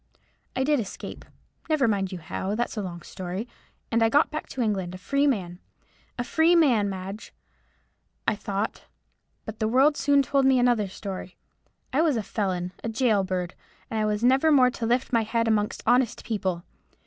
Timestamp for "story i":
10.87-12.01